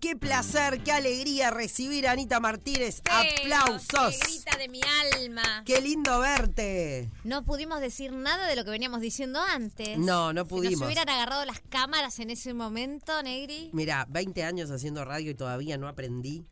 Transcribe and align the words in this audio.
qué 0.00 0.16
placer, 0.16 0.82
qué 0.82 0.92
alegría 0.92 1.50
recibir 1.50 2.08
a 2.08 2.12
Anita 2.12 2.40
Martínez. 2.40 3.02
Pero, 3.02 3.16
Aplausos. 3.58 4.16
¡Qué 4.18 4.26
grita 4.26 4.56
de 4.56 4.68
mi 4.68 4.80
alma! 5.14 5.62
Qué 5.64 5.80
lindo 5.80 6.18
verte. 6.20 7.10
No 7.24 7.44
pudimos 7.44 7.80
decir 7.80 8.12
nada 8.12 8.46
de 8.48 8.56
lo 8.56 8.64
que 8.64 8.70
veníamos 8.70 9.00
diciendo 9.00 9.40
antes. 9.40 9.98
No, 9.98 10.32
no 10.32 10.42
Si 10.44 10.48
pudimos. 10.48 10.80
nos 10.80 10.86
hubieran 10.86 11.08
agarrado 11.08 11.44
las 11.44 11.60
cámaras 11.60 12.18
en 12.18 12.30
ese 12.30 12.54
momento, 12.54 13.22
Negri. 13.22 13.70
Mira, 13.72 14.06
20 14.08 14.42
años 14.44 14.70
haciendo 14.70 15.04
radio 15.04 15.30
y 15.30 15.34
todavía 15.34 15.76
no 15.78 15.86
aprendí 15.88 16.46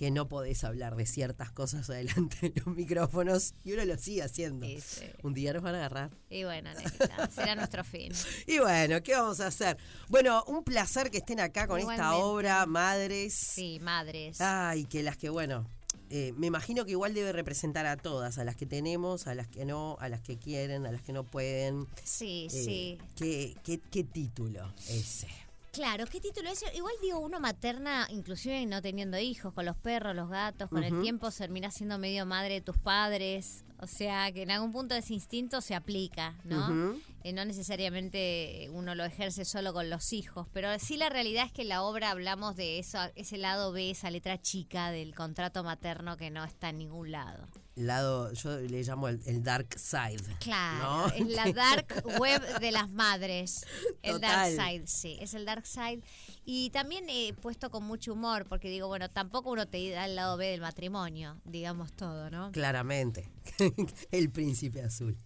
que 0.00 0.10
no 0.10 0.28
podés 0.30 0.64
hablar 0.64 0.96
de 0.96 1.04
ciertas 1.04 1.52
cosas 1.52 1.90
adelante 1.90 2.48
de 2.48 2.62
los 2.64 2.74
micrófonos 2.74 3.52
y 3.64 3.74
uno 3.74 3.84
lo 3.84 3.98
sigue 3.98 4.22
haciendo. 4.22 4.64
Sí, 4.66 4.80
sí. 4.80 5.04
Un 5.22 5.34
día 5.34 5.52
nos 5.52 5.62
van 5.62 5.74
a 5.74 5.78
agarrar. 5.80 6.10
Y 6.30 6.44
bueno, 6.44 6.72
Negrita, 6.72 7.30
será 7.30 7.54
nuestro 7.54 7.84
fin. 7.84 8.10
Y 8.46 8.58
bueno, 8.60 9.02
¿qué 9.02 9.12
vamos 9.12 9.40
a 9.40 9.48
hacer? 9.48 9.76
Bueno, 10.08 10.42
un 10.46 10.64
placer 10.64 11.10
que 11.10 11.18
estén 11.18 11.38
acá 11.38 11.66
con 11.66 11.78
esta 11.78 12.16
obra, 12.16 12.64
Madres. 12.64 13.34
Sí, 13.34 13.78
madres. 13.82 14.40
Ay, 14.40 14.86
que 14.86 15.02
las 15.02 15.18
que, 15.18 15.28
bueno, 15.28 15.66
eh, 16.08 16.32
me 16.38 16.46
imagino 16.46 16.86
que 16.86 16.92
igual 16.92 17.12
debe 17.12 17.32
representar 17.32 17.84
a 17.84 17.98
todas, 17.98 18.38
a 18.38 18.44
las 18.44 18.56
que 18.56 18.64
tenemos, 18.64 19.26
a 19.26 19.34
las 19.34 19.48
que 19.48 19.66
no, 19.66 19.98
a 20.00 20.08
las 20.08 20.22
que 20.22 20.38
quieren, 20.38 20.86
a 20.86 20.92
las 20.92 21.02
que 21.02 21.12
no 21.12 21.24
pueden. 21.24 21.86
Sí, 22.04 22.48
Eh, 22.50 22.64
sí. 22.64 22.98
¿qué, 23.16 23.54
qué, 23.62 23.80
qué 23.90 24.02
título 24.02 24.72
ese? 24.88 25.28
Claro, 25.72 26.04
¿qué 26.06 26.20
título 26.20 26.50
es? 26.50 26.64
Igual 26.74 26.94
digo 27.00 27.20
uno 27.20 27.38
materna, 27.38 28.08
inclusive 28.10 28.66
no 28.66 28.82
teniendo 28.82 29.18
hijos, 29.18 29.52
con 29.52 29.64
los 29.64 29.76
perros, 29.76 30.16
los 30.16 30.28
gatos, 30.28 30.68
con 30.68 30.82
el 30.82 31.00
tiempo 31.00 31.30
terminás 31.30 31.74
siendo 31.74 31.96
medio 31.96 32.26
madre 32.26 32.54
de 32.54 32.60
tus 32.60 32.76
padres. 32.76 33.64
O 33.78 33.86
sea, 33.86 34.30
que 34.32 34.42
en 34.42 34.50
algún 34.50 34.72
punto 34.72 34.94
ese 34.94 35.14
instinto 35.14 35.60
se 35.60 35.74
aplica, 35.74 36.34
¿no? 36.44 36.96
Eh, 37.22 37.32
no 37.32 37.44
necesariamente 37.44 38.68
uno 38.72 38.94
lo 38.94 39.04
ejerce 39.04 39.44
solo 39.44 39.72
con 39.72 39.88
los 39.88 40.12
hijos, 40.12 40.48
pero 40.52 40.76
sí 40.78 40.96
la 40.96 41.08
realidad 41.08 41.46
es 41.46 41.52
que 41.52 41.62
en 41.62 41.68
la 41.68 41.82
obra 41.82 42.10
hablamos 42.10 42.56
de 42.56 42.78
eso, 42.78 42.98
ese 43.14 43.38
lado 43.38 43.72
B, 43.72 43.90
esa 43.90 44.10
letra 44.10 44.40
chica 44.40 44.90
del 44.90 45.14
contrato 45.14 45.62
materno 45.62 46.16
que 46.16 46.30
no 46.30 46.44
está 46.44 46.70
en 46.70 46.78
ningún 46.78 47.12
lado. 47.12 47.46
Lado, 47.86 48.32
yo 48.32 48.58
le 48.58 48.82
llamo 48.82 49.08
el, 49.08 49.20
el 49.26 49.42
dark 49.42 49.78
side. 49.78 50.22
Claro, 50.40 51.08
¿no? 51.08 51.14
es 51.14 51.26
la 51.28 51.52
dark 51.52 52.04
web 52.18 52.58
de 52.58 52.72
las 52.72 52.90
madres. 52.90 53.66
El 54.02 54.20
dark 54.20 54.50
side, 54.50 54.86
sí, 54.86 55.18
es 55.20 55.34
el 55.34 55.44
dark 55.44 55.66
side. 55.66 56.02
Y 56.44 56.70
también 56.70 57.04
he 57.08 57.32
puesto 57.34 57.70
con 57.70 57.84
mucho 57.84 58.12
humor, 58.12 58.46
porque 58.48 58.68
digo, 58.70 58.88
bueno, 58.88 59.08
tampoco 59.08 59.50
uno 59.50 59.66
te 59.66 59.90
da 59.90 60.06
el 60.06 60.16
lado 60.16 60.36
B 60.36 60.46
del 60.48 60.60
matrimonio, 60.60 61.40
digamos 61.44 61.92
todo, 61.92 62.30
¿no? 62.30 62.50
Claramente. 62.52 63.30
el 64.10 64.30
príncipe 64.30 64.82
azul. 64.82 65.16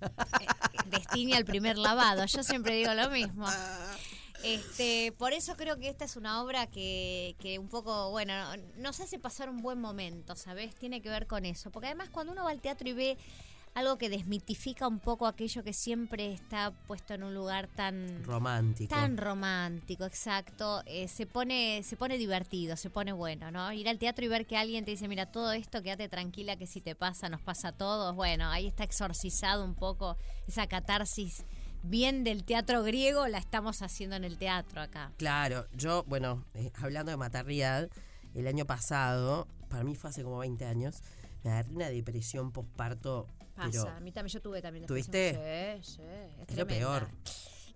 Destini 0.91 1.35
al 1.35 1.45
primer 1.45 1.79
lavado, 1.79 2.25
yo 2.27 2.43
siempre 2.43 2.77
digo 2.77 2.93
lo 2.95 3.11
mismo. 3.11 3.47
Este, 4.45 5.13
por 5.13 5.33
eso 5.33 5.57
creo 5.57 5.79
que 5.79 5.89
esta 5.89 6.05
es 6.05 6.17
una 6.17 6.43
obra 6.43 6.67
que, 6.67 7.35
que 7.39 7.59
un 7.59 7.69
poco, 7.69 8.11
bueno, 8.11 8.35
nos 8.77 9.01
hace 9.01 9.19
pasar 9.19 9.49
un 9.49 9.63
buen 9.63 9.81
momento, 9.81 10.37
¿sabes? 10.37 10.75
Tiene 10.75 11.01
que 11.01 11.09
ver 11.09 11.27
con 11.27 11.47
eso. 11.47 11.71
Porque 11.71 11.87
además 11.87 12.11
cuando 12.11 12.33
uno 12.33 12.45
va 12.45 12.51
al 12.51 12.61
teatro 12.61 12.89
y 12.89 12.93
ve 12.93 13.19
algo 13.75 13.99
que 13.99 14.09
desmitifica 14.09 14.87
un 14.87 15.01
poco 15.01 15.27
aquello 15.27 15.65
que 15.65 15.73
siempre 15.73 16.33
está 16.33 16.73
puesto 16.87 17.15
en 17.15 17.25
un 17.25 17.35
lugar 17.35 17.69
tan 17.69 18.23
Romántico. 18.23 18.95
tan 18.95 19.17
romántico, 19.17 20.05
exacto, 20.05 20.83
eh, 20.87 21.09
se 21.09 21.27
pone 21.27 21.83
se 21.83 21.97
pone 21.97 22.17
divertido, 22.17 22.77
se 22.77 22.89
pone 22.89 23.13
bueno, 23.13 23.51
¿no? 23.51 23.73
Ir 23.73 23.89
al 23.89 23.99
teatro 23.99 24.25
y 24.25 24.29
ver 24.29 24.47
que 24.47 24.57
alguien 24.57 24.85
te 24.85 24.93
dice, 24.93 25.09
mira, 25.09 25.27
todo 25.27 25.53
esto, 25.53 25.83
quédate 25.83 26.09
tranquila 26.09 26.57
que 26.57 26.67
si 26.67 26.81
te 26.81 26.95
pasa, 26.95 27.29
nos 27.29 27.41
pasa 27.41 27.69
a 27.69 27.73
todos. 27.73 28.15
Bueno, 28.15 28.49
ahí 28.49 28.67
está 28.67 28.85
exorcizado 28.85 29.65
un 29.65 29.75
poco 29.75 30.17
esa 30.47 30.69
catarsis 30.69 31.45
bien 31.85 32.25
del 32.25 32.45
teatro 32.45 32.83
griego, 32.83 33.29
la 33.29 33.39
estamos 33.39 33.83
haciendo 33.83 34.17
en 34.17 34.25
el 34.25 34.39
teatro 34.39 34.81
acá. 34.81 35.13
Claro, 35.17 35.67
yo, 35.73 36.05
bueno, 36.05 36.45
eh, 36.55 36.73
hablando 36.77 37.11
de 37.11 37.17
maternidad, 37.17 37.91
el 38.35 38.47
año 38.47 38.65
pasado, 38.65 39.47
para 39.69 39.85
mí 39.85 39.95
fue 39.95 40.11
hace 40.11 40.23
como 40.23 40.39
20 40.39 40.65
años, 40.65 41.03
me 41.43 41.51
agarré 41.51 41.71
una 41.71 41.89
depresión 41.89 42.53
postparto, 42.53 43.29
Pasa, 43.55 43.71
pero 43.71 43.89
a 43.89 44.01
mí 44.01 44.11
también 44.11 44.33
yo 44.33 44.43
tuve 44.43 44.61
también. 44.61 44.87
¿Tuviste? 44.87 45.81
Sí, 45.83 45.97
sí, 45.97 46.03
es, 46.03 46.49
es 46.49 46.57
lo 46.57 46.67
peor. 46.67 47.09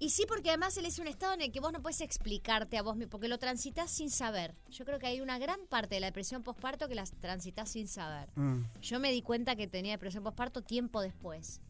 Y 0.01 0.11
sí, 0.11 0.27
porque 0.29 0.51
además 0.51 0.77
él 0.77 0.87
es 0.87 1.01
un 1.01 1.09
estado 1.09 1.35
en 1.35 1.41
el 1.41 1.51
que 1.51 1.59
vos 1.59 1.73
no 1.73 1.83
puedes 1.83 2.01
explicarte 2.01 2.79
a 2.79 2.83
vos 2.83 2.97
mismo, 2.97 3.11
porque 3.11 3.27
lo 3.27 3.39
transitas 3.39 3.91
sin 3.91 4.11
saber. 4.11 4.55
Yo 4.71 4.85
creo 4.85 5.01
que 5.01 5.09
hay 5.09 5.21
una 5.21 5.39
gran 5.39 5.67
parte 5.67 5.97
de 5.97 6.01
la 6.01 6.07
depresión 6.07 6.45
postparto 6.45 6.89
que 6.89 6.95
la 6.95 7.05
transitas 7.05 7.71
sin 7.71 7.89
saber. 7.89 8.31
Mm. 8.37 8.63
Yo 8.81 9.01
me 9.01 9.11
di 9.11 9.23
cuenta 9.23 9.57
que 9.57 9.67
tenía 9.67 9.93
depresión 9.93 10.23
postparto 10.23 10.63
tiempo 10.63 11.01
después. 11.01 11.61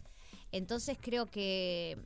Entonces 0.53 0.99
creo 1.01 1.27
que... 1.27 1.99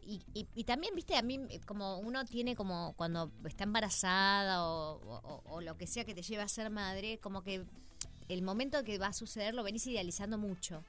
Y, 0.00 0.22
y- 0.34 0.46
y 0.54 0.64
también, 0.64 0.94
viste, 0.94 1.16
a 1.16 1.22
mí 1.22 1.40
eh, 1.50 1.60
como 1.66 1.98
uno 1.98 2.24
tiene 2.24 2.54
como 2.56 2.94
cuando 2.96 3.30
está 3.44 3.64
embarazada 3.64 4.64
o, 4.64 4.94
o- 5.22 5.42
o 5.46 5.60
lo 5.60 5.76
que 5.76 5.86
sea 5.86 6.04
que 6.04 6.14
te 6.14 6.22
lleve 6.22 6.42
a 6.42 6.48
ser 6.48 6.70
madre, 6.70 7.18
como 7.18 7.42
que 7.42 7.64
el 8.28 8.42
momento 8.42 8.82
que 8.84 8.98
va 8.98 9.08
a 9.08 9.12
suceder 9.12 9.54
lo 9.54 9.62
venís 9.62 9.86
idealizando 9.86 10.38
mucho. 10.38 10.82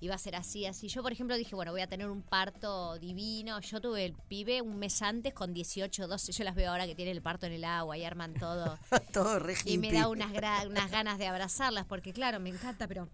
Y 0.00 0.08
va 0.08 0.16
a 0.16 0.18
ser 0.18 0.36
así, 0.36 0.66
así. 0.66 0.88
Yo, 0.88 1.02
por 1.02 1.12
ejemplo, 1.12 1.34
dije, 1.36 1.54
bueno, 1.54 1.70
voy 1.72 1.80
a 1.80 1.86
tener 1.86 2.10
un 2.10 2.20
parto 2.20 2.98
divino. 2.98 3.58
Yo 3.60 3.80
tuve 3.80 4.04
el 4.04 4.12
pibe 4.12 4.60
un 4.60 4.78
mes 4.78 5.00
antes 5.00 5.32
con 5.32 5.54
18, 5.54 6.08
12. 6.08 6.32
Yo 6.32 6.44
las 6.44 6.54
veo 6.54 6.70
ahora 6.72 6.84
que 6.86 6.94
tienen 6.94 7.16
el 7.16 7.22
parto 7.22 7.46
en 7.46 7.52
el 7.52 7.64
agua 7.64 7.96
y 7.96 8.04
arman 8.04 8.34
todo. 8.34 8.76
Todo 9.14 9.38
Y 9.64 9.78
me 9.78 9.92
da 9.92 10.08
unas, 10.08 10.30
unas 10.66 10.90
ganas 10.90 11.16
de 11.16 11.26
abrazarlas, 11.28 11.86
porque 11.86 12.12
claro, 12.12 12.38
me 12.38 12.50
encanta, 12.50 12.86
pero 12.86 13.08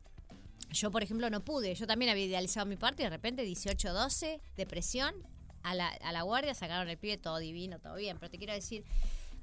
yo, 0.70 0.90
por 0.90 1.02
ejemplo, 1.02 1.28
no 1.30 1.44
pude. 1.44 1.74
Yo 1.74 1.86
también 1.86 2.10
había 2.10 2.24
idealizado 2.24 2.66
mi 2.66 2.76
parte 2.76 3.02
y 3.02 3.04
de 3.04 3.10
repente 3.10 3.42
18, 3.42 3.92
12, 3.92 4.40
depresión, 4.56 5.14
a 5.62 5.74
la, 5.74 5.88
a 5.88 6.12
la 6.12 6.22
guardia 6.22 6.54
sacaron 6.54 6.88
el 6.88 6.96
pibe, 6.98 7.18
todo 7.18 7.38
divino, 7.38 7.78
todo 7.80 7.96
bien. 7.96 8.18
Pero 8.18 8.30
te 8.30 8.38
quiero 8.38 8.52
decir, 8.54 8.84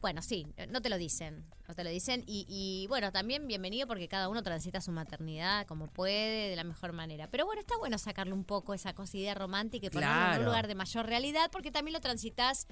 bueno, 0.01 0.21
sí, 0.21 0.47
no 0.69 0.81
te 0.81 0.89
lo 0.89 0.97
dicen, 0.97 1.45
no 1.67 1.75
te 1.75 1.83
lo 1.83 1.89
dicen. 1.89 2.23
Y, 2.27 2.45
y, 2.47 2.87
bueno, 2.87 3.11
también 3.11 3.45
bienvenido 3.47 3.87
porque 3.87 4.07
cada 4.07 4.29
uno 4.29 4.41
transita 4.43 4.79
su 4.81 4.91
maternidad 4.91 5.65
como 5.67 5.87
puede, 5.87 6.49
de 6.49 6.55
la 6.55 6.63
mejor 6.63 6.93
manera. 6.93 7.27
Pero 7.29 7.45
bueno, 7.45 7.59
está 7.61 7.77
bueno 7.77 7.97
sacarle 7.97 8.33
un 8.33 8.43
poco 8.45 8.73
esa 8.73 8.93
cosa 8.93 9.17
idea 9.17 9.33
romántica 9.35 9.87
y 9.87 9.89
ponerlo 9.89 10.15
en 10.15 10.21
Claro. 10.25 10.39
un 10.39 10.45
lugar 10.45 10.67
de 10.67 10.75
mayor 10.75 11.05
realidad 11.05 11.49
porque 11.51 11.71
también 11.71 11.93
lo 11.93 11.99
transitas 12.01 12.67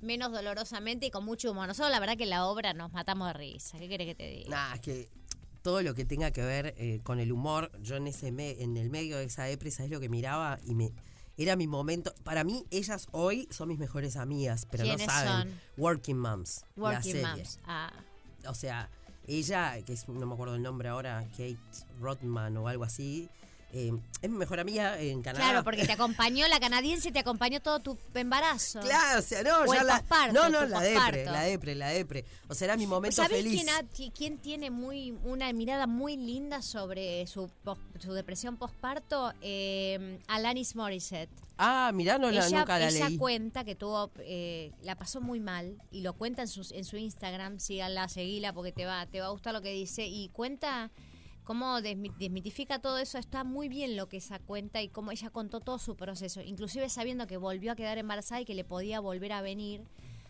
menos 0.00 0.32
dolorosamente 0.32 1.06
y 1.06 1.10
con 1.10 1.24
mucho 1.24 1.50
humor. 1.50 1.66
Nosotros 1.68 1.90
la 1.92 2.00
verdad 2.00 2.16
que 2.16 2.24
en 2.24 2.30
la 2.30 2.46
obra 2.46 2.72
nos 2.72 2.90
matamos 2.92 3.26
de 3.28 3.34
risa. 3.34 3.78
¿Qué 3.78 3.88
querés 3.88 4.06
que 4.06 4.14
te 4.14 4.28
diga? 4.28 4.48
Nah, 4.50 4.74
es 4.74 4.80
que 4.80 5.08
todo 5.62 5.82
lo 5.82 5.94
que 5.94 6.04
tenga 6.04 6.30
que 6.30 6.42
ver 6.42 6.74
eh, 6.78 7.00
con 7.02 7.20
el 7.20 7.32
humor, 7.32 7.70
yo 7.82 7.96
en 7.96 8.06
ese 8.06 8.32
me- 8.32 8.60
en 8.62 8.76
el 8.76 8.90
medio 8.90 9.18
de 9.18 9.24
esa 9.24 9.44
depresa 9.44 9.84
es 9.84 9.90
lo 9.90 10.00
que 10.00 10.08
miraba 10.08 10.58
y 10.64 10.74
me 10.74 10.92
era 11.36 11.56
mi 11.56 11.66
momento. 11.66 12.14
Para 12.22 12.44
mí, 12.44 12.66
ellas 12.70 13.08
hoy 13.12 13.48
son 13.50 13.68
mis 13.68 13.78
mejores 13.78 14.16
amigas, 14.16 14.66
pero 14.70 14.84
no 14.84 14.88
¿Quiénes 14.90 15.06
saben. 15.06 15.48
son? 15.50 15.60
Working 15.78 16.18
Moms. 16.18 16.64
la 16.76 16.82
Working 16.82 17.12
serie. 17.12 17.26
Moms. 17.26 17.58
Ah, 17.64 17.92
O 18.46 18.54
sea, 18.54 18.90
ella, 19.26 19.80
que 19.86 19.94
es, 19.94 20.06
no 20.08 20.26
me 20.26 20.34
acuerdo 20.34 20.54
el 20.56 20.62
nombre 20.62 20.88
ahora, 20.90 21.26
Kate 21.30 21.56
Rodman 21.98 22.56
o 22.58 22.68
algo 22.68 22.84
así, 22.84 23.28
eh, 23.72 23.92
es 24.22 24.30
mi 24.30 24.36
mejor 24.36 24.60
amiga 24.60 24.98
en 25.00 25.22
Canadá. 25.22 25.44
claro, 25.44 25.64
porque 25.64 25.84
te 25.86 25.92
acompañó 26.00 26.46
la 26.48 26.58
canadiense, 26.60 27.12
te 27.12 27.18
acompañó 27.20 27.60
todo 27.60 27.80
tu 27.80 27.98
embarazo. 28.14 28.80
Claro, 28.80 29.20
o 29.20 29.22
sea, 29.22 29.42
no, 29.42 29.60
O 29.60 29.74
ya 29.74 29.80
el 29.80 29.86
la. 29.86 29.98
posparto, 29.98 30.32
no, 30.34 30.48
no, 30.50 30.66
la 30.66 30.80
depre, 30.80 30.94
posparto. 30.94 31.30
la 31.32 31.42
depre, 31.42 31.74
la 31.74 31.88
depre. 31.88 32.24
O 32.48 32.54
sea, 32.54 32.66
era 32.66 32.76
mi 32.76 32.86
momento 32.86 33.16
¿Sabés 33.22 33.42
feliz. 33.42 33.64
quién, 33.94 34.10
quién 34.10 34.38
tiene 34.38 34.70
muy 34.70 35.12
una 35.24 35.52
mirada 35.52 35.86
muy 35.86 36.16
linda 36.16 36.62
sobre 36.62 37.26
su, 37.26 37.50
su 37.98 38.12
depresión 38.12 38.56
postparto? 38.56 39.32
Eh, 39.40 40.18
Alanis 40.28 40.74
Morissette. 40.76 41.30
Ah, 41.62 41.90
mirá, 41.92 42.16
no 42.16 42.30
la, 42.30 42.46
ella 42.46 42.60
nunca 42.60 42.78
la 42.78 42.88
ella 42.88 43.08
leí. 43.10 43.18
cuenta 43.18 43.64
que 43.64 43.74
tuvo 43.74 44.10
eh, 44.20 44.72
la 44.82 44.96
pasó 44.96 45.20
muy 45.20 45.40
mal 45.40 45.76
y 45.90 46.00
lo 46.00 46.14
cuenta 46.14 46.40
en 46.40 46.48
su, 46.48 46.66
en 46.74 46.86
su 46.86 46.96
Instagram 46.96 47.58
síganla 47.60 48.08
seguila 48.08 48.54
porque 48.54 48.72
te 48.72 48.86
va 48.86 49.04
te 49.04 49.20
va 49.20 49.26
a 49.26 49.30
gustar 49.30 49.52
lo 49.52 49.60
que 49.60 49.70
dice 49.70 50.06
y 50.06 50.30
cuenta 50.30 50.90
cómo 51.50 51.80
desmi- 51.80 52.14
desmitifica 52.16 52.78
todo 52.78 52.98
eso 52.98 53.18
está 53.18 53.42
muy 53.42 53.68
bien 53.68 53.96
lo 53.96 54.08
que 54.08 54.18
esa 54.18 54.38
cuenta 54.38 54.82
y 54.82 54.88
cómo 54.88 55.10
ella 55.10 55.30
contó 55.30 55.58
todo 55.58 55.80
su 55.80 55.96
proceso. 55.96 56.40
Inclusive 56.42 56.88
sabiendo 56.88 57.26
que 57.26 57.38
volvió 57.38 57.72
a 57.72 57.74
quedar 57.74 57.98
embarazada 57.98 58.40
y 58.40 58.44
que 58.44 58.54
le 58.54 58.62
podía 58.62 59.00
volver 59.00 59.32
a 59.32 59.42
venir 59.42 59.82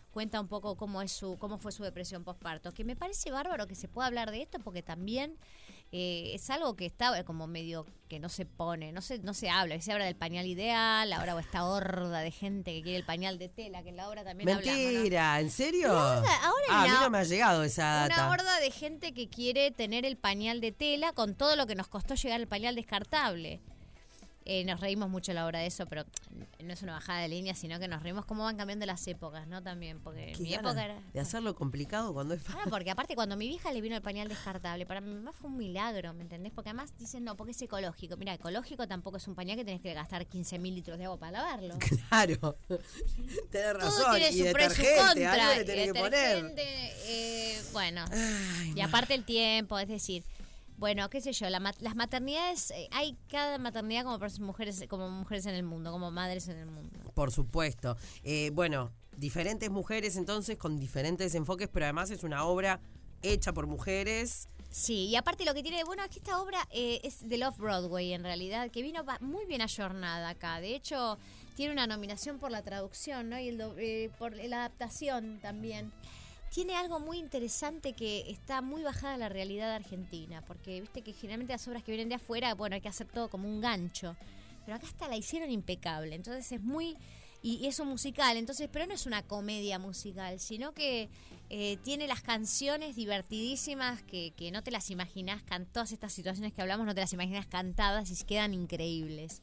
cuenta 0.09 0.41
un 0.41 0.47
poco 0.47 0.77
cómo 0.77 0.99
es 1.03 1.11
su 1.11 1.37
cómo 1.37 1.59
fue 1.59 1.71
su 1.71 1.83
depresión 1.83 2.23
postparto. 2.23 2.73
Que 2.73 2.83
me 2.83 2.95
parece 2.95 3.29
bárbaro 3.29 3.67
que 3.67 3.75
se 3.75 3.87
pueda 3.87 4.07
hablar 4.07 4.31
de 4.31 4.41
esto 4.41 4.57
porque 4.63 4.81
también 4.81 5.37
eh, 5.93 6.31
es 6.33 6.49
algo 6.49 6.75
que 6.75 6.85
está 6.85 7.17
eh, 7.19 7.23
como 7.25 7.47
medio 7.47 7.85
que 8.07 8.19
no 8.19 8.29
se 8.29 8.45
pone, 8.45 8.91
no 8.91 9.01
se, 9.01 9.19
no 9.19 9.33
se 9.33 9.49
habla, 9.49 9.79
se 9.81 9.91
habla 9.91 10.05
del 10.05 10.15
pañal 10.15 10.45
ideal, 10.45 11.11
ahora 11.13 11.35
o 11.35 11.39
esta 11.39 11.63
horda 11.65 12.19
de 12.19 12.31
gente 12.31 12.73
que 12.73 12.81
quiere 12.83 12.97
el 12.97 13.05
pañal 13.05 13.37
de 13.39 13.47
tela, 13.49 13.83
que 13.83 13.89
en 13.89 13.95
la 13.97 14.09
obra 14.09 14.23
también 14.23 14.49
hablamos, 14.49 14.77
¿no? 14.77 14.91
Mentira, 14.93 15.39
¿en 15.39 15.49
serio? 15.51 15.91
horda- 15.93 16.43
ahora 16.43 16.65
ah, 16.69 16.81
a 16.81 16.85
en 16.85 16.91
mí 16.91 16.97
la- 16.97 17.03
no 17.03 17.09
me 17.09 17.17
ha 17.19 17.23
llegado 17.23 17.63
esa 17.63 17.83
data. 18.07 18.15
Una 18.15 18.29
horda 18.31 18.59
de 18.59 18.71
gente 18.71 19.13
que 19.13 19.29
quiere 19.29 19.71
tener 19.71 20.05
el 20.05 20.17
pañal 20.17 20.59
de 20.61 20.71
tela 20.73 21.13
con 21.13 21.35
todo 21.35 21.55
lo 21.55 21.67
que 21.67 21.75
nos 21.75 21.87
costó 21.87 22.15
llegar 22.15 22.39
al 22.41 22.47
pañal 22.47 22.75
descartable. 22.75 23.61
Eh, 24.43 24.63
nos 24.65 24.79
reímos 24.79 25.07
mucho 25.07 25.31
a 25.31 25.35
la 25.35 25.45
hora 25.45 25.59
de 25.59 25.67
eso, 25.67 25.85
pero 25.85 26.03
no 26.63 26.73
es 26.73 26.81
una 26.81 26.93
bajada 26.93 27.19
de 27.21 27.27
línea, 27.29 27.53
sino 27.53 27.79
que 27.79 27.87
nos 27.87 28.01
reímos 28.01 28.25
cómo 28.25 28.43
van 28.43 28.57
cambiando 28.57 28.87
las 28.87 29.05
épocas, 29.07 29.45
¿no? 29.47 29.61
También, 29.61 29.99
porque 29.99 30.33
mi 30.39 30.53
época 30.55 30.83
era... 30.83 30.99
De 31.13 31.19
hacerlo 31.19 31.53
complicado 31.53 32.11
cuando 32.11 32.33
es 32.33 32.41
Ah, 32.49 32.63
porque 32.69 32.89
aparte 32.89 33.13
cuando 33.13 33.33
a 33.33 33.37
mi 33.37 33.47
vieja 33.47 33.71
le 33.71 33.81
vino 33.81 33.95
el 33.95 34.01
pañal 34.01 34.27
descartable, 34.27 34.87
para 34.87 34.99
mi 34.99 35.13
mamá 35.13 35.31
fue 35.31 35.49
un 35.51 35.57
milagro, 35.57 36.13
¿me 36.15 36.23
entendés? 36.23 36.51
Porque 36.53 36.69
además 36.71 36.91
dicen, 36.97 37.23
no, 37.23 37.37
porque 37.37 37.51
es 37.51 37.61
ecológico. 37.61 38.17
Mira, 38.17 38.33
ecológico 38.33 38.87
tampoco 38.87 39.17
es 39.17 39.27
un 39.27 39.35
pañal 39.35 39.57
que 39.57 39.63
tenés 39.65 39.81
que 39.81 39.93
gastar 39.93 40.25
15 40.25 40.57
mil 40.57 40.73
litros 40.73 40.97
de 40.97 41.05
agua 41.05 41.17
para 41.19 41.31
lavarlo. 41.33 41.75
Claro. 42.09 42.57
Tenés 43.51 43.73
razón. 43.73 44.01
Todo 44.03 44.15
tiene 44.15 44.29
y 44.29 44.31
su 44.31 44.35
y 44.35 44.39
su 44.39 44.43
detergente, 44.45 44.95
contra. 44.97 45.33
algo 45.33 45.55
le 45.55 45.63
tenés 45.65 45.87
Y 45.87 45.91
que 45.93 45.99
poner. 45.99 46.43
detergente, 46.43 46.93
eh, 47.05 47.61
bueno, 47.73 48.05
Ay, 48.11 48.73
y 48.75 48.81
aparte 48.81 49.13
el 49.13 49.23
tiempo, 49.23 49.77
es 49.79 49.87
decir, 49.87 50.23
bueno, 50.81 51.07
qué 51.11 51.21
sé 51.21 51.31
yo, 51.31 51.47
la 51.47 51.59
las 51.79 51.95
maternidades, 51.95 52.71
eh, 52.71 52.89
hay 52.91 53.15
cada 53.29 53.59
maternidad 53.59 54.03
como 54.03 54.17
mujeres, 54.39 54.83
como 54.89 55.11
mujeres 55.11 55.45
en 55.45 55.53
el 55.53 55.61
mundo, 55.61 55.91
como 55.91 56.09
madres 56.09 56.47
en 56.47 56.57
el 56.57 56.65
mundo. 56.65 57.11
Por 57.13 57.31
supuesto. 57.31 57.95
Eh, 58.23 58.49
bueno, 58.51 58.91
diferentes 59.15 59.69
mujeres 59.69 60.15
entonces 60.15 60.57
con 60.57 60.79
diferentes 60.79 61.35
enfoques, 61.35 61.69
pero 61.71 61.85
además 61.85 62.09
es 62.09 62.23
una 62.23 62.45
obra 62.45 62.81
hecha 63.21 63.53
por 63.53 63.67
mujeres. 63.67 64.49
Sí, 64.71 65.05
y 65.05 65.15
aparte 65.15 65.45
lo 65.45 65.53
que 65.53 65.61
tiene 65.61 65.77
de 65.77 65.83
bueno 65.83 66.03
es 66.03 66.09
que 66.09 66.17
esta 66.17 66.41
obra 66.41 66.67
eh, 66.71 66.99
es 67.03 67.29
del 67.29 67.43
Off-Broadway 67.43 68.13
en 68.13 68.23
realidad, 68.23 68.71
que 68.71 68.81
vino 68.81 69.03
muy 69.19 69.45
bien 69.45 69.61
ayornada 69.61 70.29
acá. 70.29 70.59
De 70.61 70.73
hecho, 70.73 71.19
tiene 71.55 71.73
una 71.73 71.85
nominación 71.85 72.39
por 72.39 72.49
la 72.49 72.63
traducción, 72.63 73.29
¿no? 73.29 73.37
Y 73.37 73.49
el 73.49 73.61
eh, 73.77 74.09
por 74.17 74.35
la 74.35 74.65
adaptación 74.65 75.37
también. 75.43 75.91
Tiene 76.53 76.75
algo 76.75 76.99
muy 76.99 77.17
interesante 77.17 77.93
que 77.93 78.29
está 78.29 78.61
muy 78.61 78.83
bajada 78.83 79.15
la 79.15 79.29
realidad 79.29 79.73
argentina, 79.73 80.43
porque 80.45 80.81
viste 80.81 81.01
que 81.01 81.13
generalmente 81.13 81.53
las 81.53 81.65
obras 81.69 81.81
que 81.81 81.93
vienen 81.93 82.09
de 82.09 82.15
afuera, 82.15 82.53
bueno, 82.55 82.75
hay 82.75 82.81
que 82.81 82.89
hacer 82.89 83.07
todo 83.07 83.29
como 83.29 83.47
un 83.47 83.61
gancho. 83.61 84.17
Pero 84.65 84.75
acá 84.75 84.85
hasta 84.85 85.07
la 85.07 85.15
hicieron 85.15 85.49
impecable, 85.49 86.13
entonces 86.13 86.51
es 86.51 86.61
muy... 86.61 86.97
Y, 87.41 87.55
y 87.55 87.67
es 87.67 87.79
un 87.79 87.87
musical, 87.87 88.35
entonces, 88.35 88.69
pero 88.71 88.85
no 88.85 88.93
es 88.93 89.05
una 89.05 89.23
comedia 89.23 89.79
musical, 89.79 90.39
sino 90.41 90.73
que 90.73 91.09
eh, 91.49 91.77
tiene 91.83 92.05
las 92.05 92.21
canciones 92.21 92.97
divertidísimas 92.97 94.03
que, 94.03 94.31
que 94.35 94.51
no 94.51 94.61
te 94.61 94.71
las 94.71 94.91
imaginas, 94.91 95.41
can, 95.43 95.65
todas 95.65 95.93
estas 95.93 96.11
situaciones 96.13 96.51
que 96.53 96.61
hablamos 96.61 96.85
no 96.85 96.93
te 96.93 97.01
las 97.01 97.13
imaginas 97.13 97.47
cantadas 97.47 98.11
y 98.11 98.25
quedan 98.25 98.53
increíbles. 98.53 99.41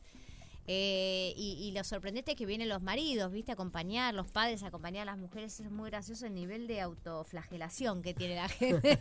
Eh, 0.70 1.32
y, 1.36 1.52
y 1.66 1.72
lo 1.72 1.82
sorprendente 1.82 2.32
es 2.32 2.36
que 2.36 2.44
vienen 2.46 2.68
los 2.68 2.82
maridos, 2.82 3.32
¿viste? 3.32 3.52
Acompañar, 3.52 4.12
los 4.14 4.30
padres 4.30 4.62
acompañar 4.62 5.02
a 5.08 5.12
las 5.12 5.18
mujeres. 5.18 5.58
Es 5.60 5.70
muy 5.70 5.88
gracioso 5.90 6.26
el 6.26 6.34
nivel 6.34 6.66
de 6.66 6.82
autoflagelación 6.82 8.02
que 8.02 8.12
tiene 8.14 8.34
la 8.36 8.48
gente. 8.50 8.98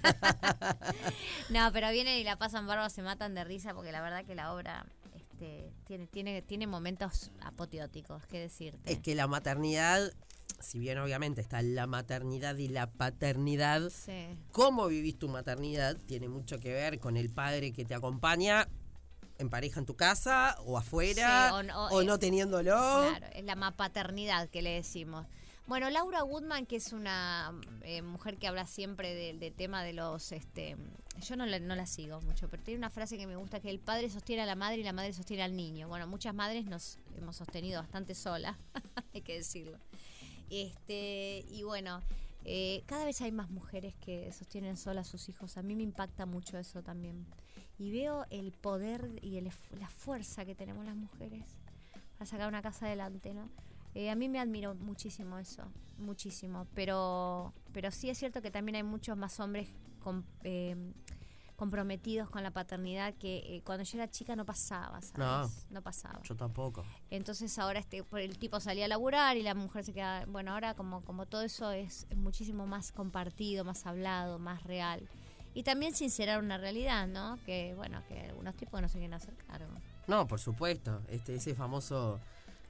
no, 1.50 1.70
pero 1.74 1.92
vienen 1.92 2.18
y 2.20 2.24
la 2.24 2.38
pasan 2.38 2.68
bárbaro, 2.68 2.90
se 2.90 3.02
matan 3.02 3.36
de 3.36 3.44
risa 3.44 3.74
porque 3.74 3.92
la 3.92 4.02
verdad 4.02 4.26
que 4.26 4.36
la 4.36 4.54
obra 4.54 4.86
este, 5.14 5.72
tiene, 5.86 6.08
tiene, 6.08 6.42
tiene 6.42 6.68
momentos 6.68 7.32
apoteóticos, 7.42 8.26
qué 8.28 8.40
decirte. 8.40 8.92
Es 8.92 9.00
que 9.00 9.16
la 9.16 9.28
maternidad, 9.28 10.12
si 10.60 10.80
bien 10.80 10.98
obviamente 11.00 11.42
está 11.42 11.62
la 11.62 11.86
maternidad 11.88 12.56
y 12.58 12.68
la 12.70 12.90
paternidad, 12.92 13.90
Sí. 13.90 14.38
cómo 14.52 14.88
vivís 14.88 15.18
tu 15.20 15.28
maternidad 15.30 15.98
tiene 16.06 16.30
mucho 16.30 16.60
que 16.60 16.72
ver 16.72 17.00
con 17.00 17.18
el 17.18 17.30
padre 17.30 17.74
que 17.74 17.86
te 17.86 17.94
acompaña 17.94 18.68
en 19.40 19.50
pareja 19.50 19.80
en 19.80 19.86
tu 19.86 19.96
casa 19.96 20.56
o 20.66 20.78
afuera 20.78 21.50
Sí, 21.50 21.54
o 21.56 21.64
no- 21.64 21.88
o 21.88 22.02
eh, 22.02 22.18
teniéndolo. 22.18 22.74
Claro, 22.74 23.28
es 23.34 23.44
la 23.44 23.56
mapaternidad 23.56 24.50
que 24.50 24.62
le 24.62 24.72
decimos. 24.72 25.26
Bueno, 25.68 25.90
Laura 25.90 26.24
Woodman, 26.24 26.66
que 26.66 26.78
es 26.78 26.94
una 26.94 27.52
eh, 27.82 28.02
mujer 28.02 28.38
que 28.38 28.48
habla 28.48 28.66
siempre 28.66 29.14
del 29.14 29.40
del 29.40 29.54
tema 29.54 29.84
de 29.84 29.92
los... 29.94 30.32
este 30.32 30.78
Yo 31.22 31.36
no 31.36 31.46
la, 31.46 31.60
no 31.60 31.76
la 31.76 31.86
sigo 31.86 32.22
mucho, 32.22 32.48
pero 32.50 32.64
tiene 32.64 32.78
una 32.78 32.90
frase 32.90 33.18
que 33.18 33.28
me 33.28 33.36
gusta, 33.36 33.60
que 33.60 33.70
el 33.70 33.80
padre 33.80 34.10
sostiene 34.10 34.44
a 34.44 34.46
la 34.46 34.56
madre 34.56 34.78
y 34.78 34.84
la 34.84 34.94
madre 34.94 35.12
sostiene 35.14 35.44
al 35.44 35.56
niño. 35.58 35.90
Bueno, 35.90 36.08
muchas 36.08 36.34
madres 36.34 36.66
nos 36.66 37.00
hemos 37.18 37.36
sostenido 37.36 37.82
bastante 37.82 38.16
solas, 38.16 38.56
hay 39.14 39.22
que 39.22 39.34
decirlo. 39.34 39.78
Este 40.50 41.44
Y 41.52 41.64
bueno, 41.64 42.02
eh, 42.46 42.84
cada 42.86 43.04
vez 43.04 43.20
hay 43.22 43.34
más 43.34 43.50
mujeres 43.50 43.94
que 44.00 44.32
sostienen 44.32 44.78
solas 44.78 45.08
a 45.08 45.12
sus 45.12 45.28
hijos. 45.28 45.58
A 45.58 45.64
mí 45.64 45.76
me 45.76 45.84
impacta 45.84 46.26
mucho 46.26 46.58
eso 46.58 46.82
también. 46.82 47.26
Y 47.78 47.92
veo 47.92 48.26
el 48.30 48.52
poder 48.52 49.20
y 49.22 49.38
el 49.38 49.52
la 49.80 49.90
fuerza 49.90 50.46
que 50.46 50.56
tenemos 50.56 50.86
las 50.86 50.96
mujeres 50.96 51.44
para 52.18 52.26
sacar 52.26 52.48
una 52.48 52.62
casa 52.62 52.88
adelante, 52.88 53.34
¿no? 53.34 53.50
Eh, 53.94 54.10
a 54.10 54.16
mí 54.16 54.30
me 54.30 54.40
admiro 54.40 54.76
muchísimo 54.76 55.38
eso, 55.38 55.64
muchísimo. 55.98 56.68
Pero, 56.74 57.54
pero 57.74 57.92
sí 57.92 58.10
es 58.10 58.18
cierto 58.18 58.42
que 58.42 58.52
también 58.52 58.76
hay 58.76 58.84
muchos 58.84 59.18
más 59.18 59.40
hombres 59.40 59.70
eh, 60.44 60.94
comprometidos 61.56 62.30
con 62.30 62.44
la 62.44 62.52
paternidad 62.52 63.16
que 63.16 63.38
eh, 63.38 63.62
cuando 63.64 63.84
yo 63.84 63.98
era 63.98 64.10
chica 64.10 64.36
no 64.36 64.46
pasaba, 64.46 65.02
¿sabes? 65.02 65.66
No, 65.72 65.82
pasaba. 65.82 66.22
Yo 66.22 66.36
tampoco. 66.36 66.86
Entonces 67.10 67.58
ahora 67.58 67.80
este 67.80 68.06
el 68.12 68.38
tipo 68.38 68.60
salía 68.60 68.86
a 68.86 68.88
laburar 68.88 69.36
y 69.38 69.42
la 69.42 69.56
mujer 69.56 69.84
se 69.84 69.94
queda, 69.94 70.26
bueno, 70.28 70.54
ahora 70.54 70.76
como 70.76 71.04
como 71.04 71.26
todo 71.26 71.42
eso 71.42 71.72
es 71.72 72.06
muchísimo 72.16 72.68
más 72.68 72.92
compartido, 72.92 73.66
más 73.66 73.88
hablado, 73.88 74.38
más 74.38 74.62
real. 74.64 75.10
Y 75.58 75.64
también 75.64 75.96
sincerar 75.96 76.40
una 76.40 76.58
realidad, 76.58 77.08
¿no? 77.08 77.40
Que 77.46 77.74
bueno, 77.76 78.04
que 78.08 78.20
algunos 78.22 78.56
tipos 78.56 78.80
no 78.82 78.88
se 78.88 79.00
quieren 79.00 79.14
hacer 79.16 79.34
cargo. 79.48 79.74
No, 80.06 80.28
por 80.28 80.40
supuesto. 80.40 81.02
Este, 81.10 81.36
ese 81.36 81.56
famoso 81.56 82.20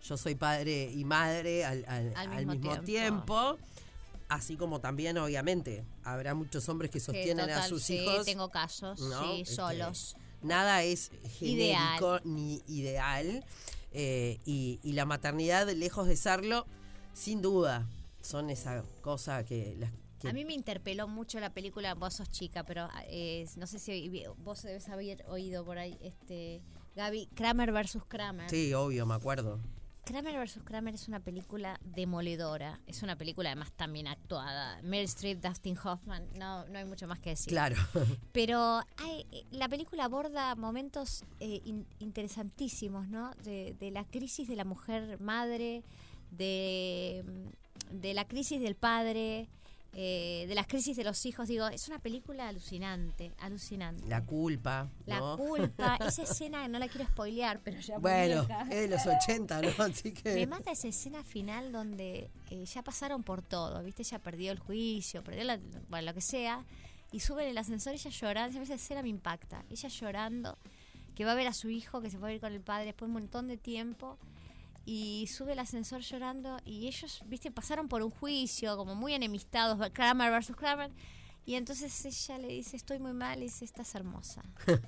yo 0.04 0.16
soy 0.16 0.36
padre 0.36 0.90
y 0.94 1.04
madre 1.04 1.66
al, 1.66 1.84
al- 1.88 2.14
Al 2.16 2.28
al 2.34 2.46
mismo 2.46 2.62
tiempo. 2.62 2.84
tiempo. 2.86 3.58
Así 4.30 4.56
como 4.58 4.80
también, 4.80 5.18
obviamente, 5.18 5.84
habrá 6.04 6.34
muchos 6.34 6.68
hombres 6.70 6.90
que 6.92 7.00
Que 7.00 7.06
sostienen 7.06 7.50
a 7.50 7.64
sus 7.64 7.84
sí, 7.84 7.98
hijos. 8.00 8.26
tengo 8.26 8.50
casos, 8.50 9.00
¿no? 9.02 9.22
sí, 9.36 9.42
Este, 9.42 9.56
solos. 9.56 10.16
Nada 10.42 10.84
es 10.84 11.12
Ideal. 11.42 11.82
genérico 11.98 12.20
ni 12.24 12.62
ideal. 12.68 13.44
eh, 13.92 14.38
y, 14.46 14.80
y 14.84 14.94
la 14.94 15.06
maternidad, 15.06 15.68
lejos 15.72 16.08
de 16.08 16.16
serlo, 16.18 16.66
sin 17.14 17.42
duda, 17.42 17.86
son 18.22 18.50
esa 18.50 18.84
cosa 19.02 19.44
que... 19.44 19.76
Las, 19.78 19.92
A 20.26 20.34
mí 20.34 20.46
me 20.46 20.54
interpeló 20.54 21.08
mucho 21.08 21.40
la 21.40 21.52
película, 21.54 21.94
vos 21.94 22.16
sos 22.16 22.30
chica, 22.30 22.64
pero 22.64 22.90
eh, 23.08 23.48
no 23.58 23.68
sé 23.68 23.80
si 23.80 24.12
vos 24.38 24.62
debes 24.64 24.88
haber 24.90 25.24
oído 25.28 25.64
por 25.66 25.78
ahí, 25.78 25.98
este 26.02 26.62
Gaby, 26.96 27.28
Kramer 27.36 27.72
versus 27.72 28.04
Kramer. 28.08 28.50
sí, 28.50 28.74
obvio, 28.74 29.06
me 29.06 29.14
acuerdo. 29.14 29.60
Kramer 30.06 30.40
vs. 30.42 30.62
Kramer 30.64 30.94
es 30.96 31.10
una 31.10 31.20
película 31.20 31.78
demoledora. 31.84 32.80
Es 32.88 33.04
una 33.04 33.18
película 33.18 33.50
además 33.50 33.74
también 33.74 34.08
actuada. 34.08 34.82
Meryl 34.82 35.04
Streep, 35.04 35.42
Dustin 35.44 35.78
Hoffman, 35.84 36.26
no, 36.40 36.66
no 36.70 36.78
hay 36.80 36.86
mucho 36.86 37.08
más 37.08 37.20
que 37.20 37.32
decir. 37.32 37.50
Claro. 37.52 37.76
Pero 38.32 38.80
hay, 38.96 39.26
eh, 39.34 39.44
la 39.52 39.68
película 39.68 40.06
aborda 40.06 40.56
momentos 40.56 41.26
eh, 41.42 41.60
in- 41.66 41.86
interesantísimos, 42.00 43.10
¿no? 43.10 43.32
De, 43.44 43.76
de 43.82 43.92
la 43.92 44.06
crisis 44.06 44.48
de 44.48 44.56
la 44.56 44.64
mujer 44.64 45.20
madre, 45.20 45.84
de, 46.32 47.26
de 47.92 48.14
la 48.14 48.26
crisis 48.26 48.62
del 48.62 48.76
padre, 48.76 49.50
eh, 50.00 50.46
de 50.48 50.54
las 50.54 50.68
crisis 50.68 50.96
de 50.96 51.04
los 51.04 51.26
hijos. 51.26 51.48
Digo, 51.48 51.68
es 51.70 51.88
una 51.88 51.98
película 51.98 52.48
alucinante, 52.48 53.34
alucinante. 53.40 54.08
La 54.08 54.24
culpa, 54.24 54.92
La 55.08 55.18
¿no? 55.18 55.36
culpa, 55.36 55.98
esa 56.08 56.22
escena 56.22 56.68
no 56.68 56.78
la 56.78 56.88
quiero 56.88 57.08
spoilear, 57.08 57.62
pero 57.64 57.80
ya 57.80 57.98
Bueno, 57.98 58.48
es 58.70 58.82
de 58.82 58.88
los 58.90 59.04
80, 59.08 59.60
¿no? 59.64 59.70
Así 59.84 60.12
que... 60.12 60.36
Me 60.36 60.46
mata 60.46 60.70
esa 60.70 60.88
escena 60.88 61.24
final 61.24 61.72
donde 61.72 62.30
eh, 62.52 62.66
ya 62.66 62.84
pasaron 62.84 63.24
por 63.24 63.42
todo, 63.42 63.82
¿viste? 63.82 64.04
Ya 64.04 64.20
perdió 64.20 64.52
el 64.52 64.60
juicio, 64.60 65.24
perdió 65.24 65.44
la, 65.46 65.58
bueno, 65.90 66.06
lo 66.06 66.14
que 66.14 66.22
sea, 66.22 66.64
y 67.12 67.20
sube 67.22 67.46
en 67.46 67.50
el 67.50 67.58
ascensor 67.58 67.94
ella 67.94 68.12
llorando, 68.12 68.62
esa 68.62 68.76
escena 68.76 69.02
me 69.02 69.10
impacta, 69.10 69.66
ella 69.72 69.90
llorando, 69.90 70.60
que 71.16 71.26
va 71.26 71.32
a 71.32 71.36
ver 71.36 71.48
a 71.48 71.54
su 71.54 71.72
hijo, 71.72 72.02
que 72.02 72.12
se 72.12 72.20
va 72.20 72.28
a 72.28 72.34
ir 72.34 72.40
con 72.40 72.54
el 72.54 72.62
padre 72.62 72.86
después 72.86 73.10
de 73.10 73.16
un 73.16 73.24
montón 73.24 73.48
de 73.48 73.58
tiempo, 73.58 74.20
y 74.90 75.28
sube 75.28 75.52
el 75.52 75.60
ascensor 75.60 76.00
llorando, 76.00 76.60
y 76.64 76.88
ellos, 76.88 77.22
¿viste? 77.26 77.52
Pasaron 77.52 77.90
por 77.90 78.02
un 78.02 78.10
juicio, 78.10 78.78
como 78.78 78.96
muy 78.96 79.14
enemistados, 79.14 79.78
Kramer 79.92 80.32
versus 80.32 80.56
Kramer, 80.56 80.92
y 81.46 81.56
entonces 81.56 82.06
ella 82.06 82.38
le 82.38 82.48
dice, 82.48 82.78
estoy 82.78 82.98
muy 82.98 83.12
mal, 83.12 83.40
y 83.40 83.44
dice, 83.44 83.66
estás 83.66 83.94
hermosa. 83.96 84.44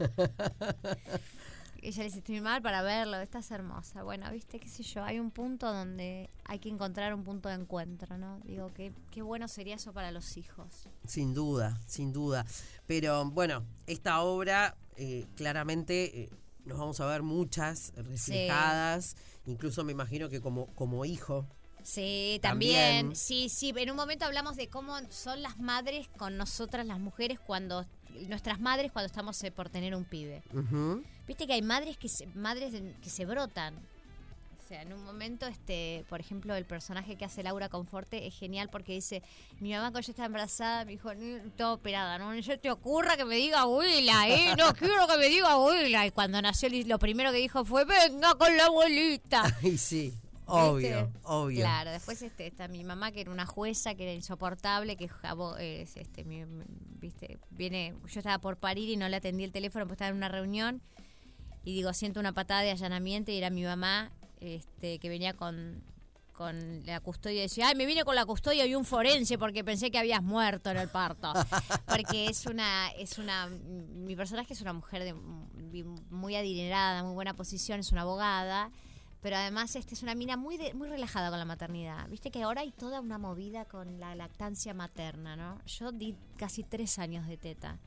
Ella 1.81 1.99
le 1.99 2.03
dice, 2.05 2.17
estoy 2.17 2.35
muy 2.35 2.41
mal 2.41 2.61
para 2.61 2.81
verlo, 2.81 3.17
estás 3.21 3.51
hermosa. 3.51 4.03
Bueno, 4.03 4.29
viste, 4.31 4.59
qué 4.59 4.67
sé 4.67 4.83
yo, 4.83 5.01
hay 5.01 5.17
un 5.17 5.31
punto 5.31 5.71
donde 5.71 6.29
hay 6.43 6.59
que 6.59 6.67
encontrar 6.67 7.13
un 7.13 7.23
punto 7.23 7.47
de 7.47 7.55
encuentro, 7.55 8.17
¿no? 8.17 8.39
Digo, 8.41 8.73
que 8.73 8.91
qué 9.11 9.21
bueno 9.21 9.47
sería 9.47 9.75
eso 9.75 9.93
para 9.93 10.11
los 10.11 10.35
hijos. 10.35 10.89
Sin 11.07 11.33
duda, 11.33 11.79
sin 11.87 12.11
duda. 12.11 12.45
Pero 12.85 13.29
bueno, 13.31 13.65
esta 13.87 14.21
obra 14.21 14.75
eh, 14.97 15.25
claramente 15.35 16.23
eh, 16.23 16.29
nos 16.65 16.77
vamos 16.77 16.99
a 16.99 17.05
ver 17.05 17.23
muchas 17.23 17.93
reflejadas. 17.95 19.15
Incluso 19.49 19.83
me 19.83 19.91
imagino 19.91 20.29
que 20.29 20.41
como, 20.41 20.67
como 20.75 21.05
hijo. 21.05 21.47
Sí, 21.83 22.39
también. 22.41 22.97
También. 22.97 23.15
Sí, 23.15 23.49
sí, 23.49 23.73
en 23.75 23.89
un 23.89 23.95
momento 23.95 24.25
hablamos 24.25 24.55
de 24.55 24.67
cómo 24.67 24.95
son 25.09 25.41
las 25.41 25.59
madres 25.59 26.07
con 26.17 26.37
nosotras, 26.37 26.85
las 26.85 26.99
mujeres, 26.99 27.39
cuando 27.39 27.85
nuestras 28.27 28.59
madres 28.59 28.91
cuando 28.91 29.07
estamos 29.07 29.41
eh, 29.43 29.51
por 29.51 29.69
tener 29.69 29.95
un 29.95 30.03
pibe. 30.03 30.43
Viste 31.27 31.47
que 31.47 31.53
hay 31.53 31.61
madres 31.61 31.97
que 31.97 32.09
se, 32.09 32.27
madres 32.27 32.73
que 33.01 33.09
se 33.09 33.25
brotan. 33.25 33.75
Sea, 34.69 34.83
en 34.83 34.93
un 34.93 35.03
momento, 35.03 35.47
este, 35.47 36.05
por 36.09 36.19
ejemplo, 36.19 36.55
el 36.55 36.65
personaje 36.65 37.15
que 37.15 37.25
hace 37.25 37.41
Laura 37.41 37.69
Conforte 37.69 38.27
es 38.27 38.35
genial 38.37 38.69
porque 38.71 38.93
dice, 38.93 39.23
mi 39.59 39.71
mamá 39.71 39.91
cuando 39.91 40.01
yo 40.01 40.11
estaba 40.11 40.27
embarazada 40.27 40.85
me 40.85 40.91
dijo, 40.91 41.09
todo 41.57 41.73
operada, 41.73 42.19
no 42.19 42.39
se 42.43 42.57
te 42.57 42.69
ocurra 42.69 43.17
que 43.17 43.25
me 43.25 43.35
diga 43.35 43.61
abuela, 43.61 44.29
eh, 44.29 44.55
no 44.55 44.73
quiero 44.75 45.07
que 45.07 45.17
me 45.17 45.27
diga 45.27 45.53
abuela. 45.53 46.05
Y 46.05 46.11
cuando 46.11 46.39
nació 46.41 46.69
lo 46.85 46.99
primero 46.99 47.31
que 47.31 47.39
dijo 47.39 47.65
fue, 47.65 47.83
venga 47.85 48.35
con 48.35 48.55
la 48.55 48.65
abuelita. 48.65 49.43
Ay, 49.63 49.77
sí. 49.77 50.13
Obvio, 50.45 51.11
obvio. 51.23 51.59
Claro, 51.59 51.91
después 51.91 52.21
este, 52.21 52.47
está 52.47 52.67
mi 52.67 52.83
mamá 52.83 53.11
que 53.11 53.21
era 53.21 53.31
una 53.31 53.45
jueza, 53.45 53.93
que 53.93 54.03
era 54.03 54.13
insoportable, 54.13 54.97
que 54.97 55.05
es, 55.05 55.95
este, 55.95 56.25
viste, 56.99 57.37
viene, 57.51 57.93
yo 58.07 58.19
estaba 58.19 58.39
por 58.39 58.57
parir 58.57 58.89
y 58.89 58.97
no 58.97 59.07
le 59.09 59.17
atendí 59.17 59.43
el 59.43 59.51
teléfono 59.51 59.85
porque 59.85 59.93
estaba 59.93 60.09
en 60.09 60.17
una 60.17 60.29
reunión 60.29 60.81
y 61.63 61.73
digo, 61.75 61.93
siento 61.93 62.19
una 62.19 62.33
patada 62.33 62.61
de 62.61 62.71
allanamiento 62.71 63.31
y 63.31 63.37
era 63.37 63.51
mi 63.51 63.63
mamá 63.63 64.11
este, 64.39 64.99
que 64.99 65.09
venía 65.09 65.33
con, 65.33 65.83
con 66.33 66.85
la 66.85 66.99
custodia 66.99 67.39
y 67.39 67.41
decía, 67.41 67.67
ay, 67.67 67.75
me 67.75 67.85
vine 67.85 68.03
con 68.03 68.15
la 68.15 68.25
custodia 68.25 68.65
y 68.65 68.75
un 68.75 68.85
forense 68.85 69.37
porque 69.37 69.63
pensé 69.63 69.91
que 69.91 69.99
habías 69.99 70.23
muerto 70.23 70.69
en 70.69 70.77
el 70.77 70.89
parto. 70.89 71.33
Porque 71.87 72.27
es 72.27 72.45
una, 72.45 72.89
es 72.97 73.17
una, 73.17 73.47
mi 73.47 74.15
personaje 74.15 74.53
es 74.53 74.61
una 74.61 74.73
mujer 74.73 75.03
de, 75.03 75.13
muy 76.09 76.35
adinerada, 76.35 77.03
muy 77.03 77.13
buena 77.13 77.33
posición, 77.33 77.79
es 77.79 77.91
una 77.91 78.01
abogada 78.01 78.71
pero 79.21 79.35
además 79.35 79.75
este 79.75 79.95
es 79.95 80.03
una 80.03 80.15
mina 80.15 80.37
muy 80.37 80.57
muy 80.73 80.87
relajada 80.87 81.29
con 81.29 81.39
la 81.39 81.45
maternidad. 81.45 82.07
Viste 82.09 82.31
que 82.31 82.43
ahora 82.43 82.61
hay 82.61 82.71
toda 82.71 83.01
una 83.01 83.17
movida 83.17 83.65
con 83.65 83.99
la 83.99 84.15
lactancia 84.15 84.73
materna, 84.73 85.35
¿no? 85.35 85.59
Yo 85.65 85.91
di 85.91 86.15
casi 86.37 86.63
tres 86.63 86.99
años 86.99 87.27
de 87.27 87.37
teta. 87.37 87.77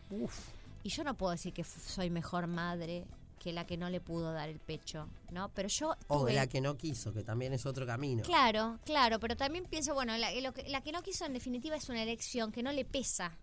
Y 0.83 0.91
yo 0.91 1.05
no 1.05 1.15
puedo 1.15 1.33
decir 1.33 1.55
que 1.55 1.65
soy 1.65 2.11
mejor 2.11 2.49
madre 2.49 3.07
que 3.43 3.53
la 3.53 3.67
que 3.67 3.77
no 3.77 3.91
le 3.91 4.01
pudo 4.01 4.33
dar 4.33 4.49
el 4.49 4.61
pecho, 4.61 5.09
¿no? 5.33 5.49
Pero 5.49 5.69
yo... 5.69 5.97
O 6.07 6.29
la 6.29 6.47
que 6.47 6.61
no 6.61 6.77
quiso, 6.77 7.13
que 7.13 7.25
también 7.25 7.53
es 7.53 7.67
otro 7.67 7.85
camino. 7.85 8.23
Claro, 8.23 8.79
claro, 8.85 9.19
pero 9.19 9.37
también 9.37 9.65
pienso, 9.65 9.95
bueno, 9.95 10.17
la, 10.17 10.31
que, 10.53 10.93
no 10.93 11.03
quiso 11.03 11.27
en 11.27 11.33
definitiva 11.33 11.75
es 11.75 11.89
una 11.89 12.05
elección 12.05 12.53
que 12.53 12.63
no 12.63 12.71
le 12.71 12.85
pesa, 12.85 13.37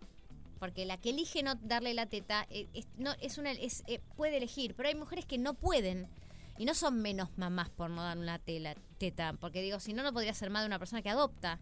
porque 0.57 0.85
la 0.85 0.95
que 0.95 1.09
elige 1.09 1.43
no 1.43 1.55
darle 1.55 1.93
la 1.93 2.05
teta 2.05 2.47
eh, 2.49 2.67
no, 2.97 3.11
es 3.19 3.37
una, 3.37 3.51
es, 3.51 3.83
eh, 3.87 3.99
puede 4.15 4.37
elegir, 4.37 4.73
pero 4.73 4.87
hay 4.87 4.95
mujeres 4.95 5.25
que 5.25 5.37
no 5.37 5.53
pueden 5.53 6.07
y 6.57 6.63
no 6.63 6.73
son 6.75 7.01
menos 7.01 7.29
mamás 7.37 7.69
por 7.69 7.89
no 7.89 8.01
dar 8.01 8.17
una 8.17 8.39
tela, 8.39 8.75
teta, 8.97 9.33
porque 9.33 9.61
digo, 9.61 9.81
si 9.81 9.91
no, 9.91 10.01
no 10.01 10.13
podría 10.13 10.33
ser 10.33 10.49
más 10.49 10.61
de 10.61 10.67
una 10.67 10.79
persona 10.79 11.01
que 11.01 11.09
adopta. 11.09 11.59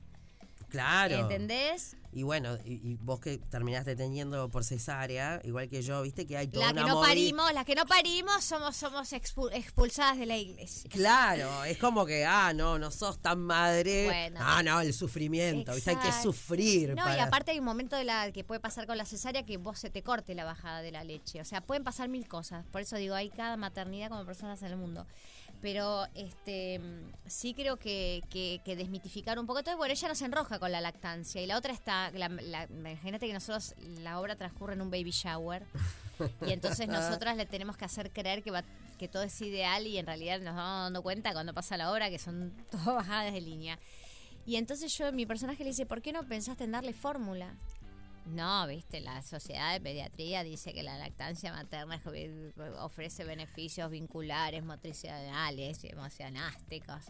Claro. 0.69 1.15
¿Entendés? 1.15 1.95
Y 2.13 2.23
bueno, 2.23 2.57
y, 2.65 2.95
vos 2.95 3.19
que 3.19 3.37
terminaste 3.37 3.95
teniendo 3.95 4.49
por 4.49 4.63
cesárea, 4.63 5.39
igual 5.43 5.69
que 5.69 5.83
yo, 5.83 6.01
viste 6.01 6.25
que 6.25 6.35
hay 6.35 6.47
toda 6.47 6.73
la 6.73 6.83
que 6.83 6.89
no 6.89 6.99
parimos, 6.99 7.53
las 7.53 7.63
que 7.63 7.75
no 7.75 7.85
parimos 7.85 8.43
somos 8.43 8.75
somos 8.75 9.13
expulsadas 9.13 10.17
de 10.17 10.25
la 10.25 10.35
iglesia. 10.35 10.89
Claro, 10.89 11.63
es 11.65 11.77
como 11.77 12.05
que 12.07 12.25
ah, 12.25 12.53
no, 12.55 12.79
no 12.79 12.89
sos 12.89 13.21
tan 13.21 13.39
madre. 13.39 14.31
ah, 14.39 14.63
no, 14.63 14.81
el 14.81 14.93
sufrimiento, 14.93 15.75
¿viste? 15.75 15.91
hay 15.91 15.97
que 15.97 16.11
sufrir. 16.11 16.95
No, 16.95 17.13
y 17.13 17.19
aparte 17.19 17.51
hay 17.51 17.59
un 17.59 17.65
momento 17.65 17.95
de 17.95 18.05
la 18.05 18.31
que 18.31 18.43
puede 18.43 18.61
pasar 18.61 18.87
con 18.87 18.97
la 18.97 19.05
cesárea 19.05 19.45
que 19.45 19.57
vos 19.57 19.77
se 19.77 19.91
te 19.91 20.01
corte 20.01 20.33
la 20.33 20.43
bajada 20.45 20.81
de 20.81 20.91
la 20.91 21.03
leche, 21.03 21.39
o 21.39 21.45
sea, 21.45 21.61
pueden 21.61 21.83
pasar 21.83 22.09
mil 22.09 22.27
cosas. 22.27 22.65
Por 22.71 22.81
eso 22.81 22.95
digo, 22.95 23.13
hay 23.13 23.29
cada 23.29 23.57
maternidad 23.57 24.09
como 24.09 24.25
personas 24.25 24.61
en 24.63 24.71
el 24.71 24.77
mundo 24.77 25.05
pero 25.61 26.05
este 26.13 26.79
sí 27.25 27.53
creo 27.53 27.77
que, 27.77 28.21
que, 28.29 28.75
desmitificar 28.75 29.39
un 29.39 29.45
poco. 29.45 29.59
Entonces, 29.59 29.77
bueno, 29.77 29.93
ella 29.93 30.07
nos 30.07 30.21
enroja 30.21 30.59
con 30.59 30.71
la 30.71 30.81
lactancia. 30.81 31.41
Y 31.41 31.45
la 31.45 31.57
otra 31.57 31.73
está, 31.73 32.11
imagínate 32.69 33.27
que 33.27 33.33
nosotros, 33.33 33.75
la 34.01 34.19
obra 34.19 34.35
transcurre 34.35 34.73
en 34.73 34.81
un 34.81 34.91
baby 34.91 35.11
shower. 35.11 35.65
Y 36.45 36.51
entonces 36.51 36.87
nosotras 36.87 37.37
le 37.37 37.45
tenemos 37.45 37.77
que 37.77 37.85
hacer 37.85 38.11
creer 38.11 38.43
que, 38.43 38.51
va, 38.51 38.63
que 38.97 39.07
todo 39.07 39.23
es 39.23 39.39
ideal 39.41 39.85
y 39.85 39.97
en 39.97 40.05
realidad 40.05 40.39
nos 40.39 40.55
vamos 40.55 40.85
dando 40.85 41.03
cuenta 41.03 41.33
cuando 41.33 41.53
pasa 41.53 41.77
la 41.77 41.91
obra 41.91 42.09
que 42.09 42.19
son 42.19 42.53
todo 42.71 42.95
bajadas 42.95 43.33
de 43.33 43.41
línea. 43.41 43.79
Y 44.45 44.55
entonces 44.55 44.97
yo, 44.97 45.11
mi 45.11 45.25
personaje 45.25 45.63
le 45.63 45.71
dice, 45.71 45.85
¿por 45.85 46.01
qué 46.01 46.13
no 46.13 46.23
pensaste 46.23 46.63
en 46.63 46.71
darle 46.71 46.93
fórmula? 46.93 47.53
No, 48.27 48.67
viste, 48.67 48.99
la 48.99 49.21
Sociedad 49.21 49.73
de 49.73 49.79
Pediatría 49.79 50.43
dice 50.43 50.73
que 50.73 50.83
la 50.83 50.97
lactancia 50.97 51.53
materna 51.53 52.01
ofrece 52.79 53.23
beneficios 53.23 53.89
vinculares, 53.89 54.63
motricionales, 54.63 55.83
emocionásticos 55.83 57.03